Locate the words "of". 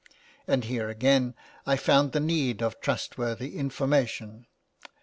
2.63-2.81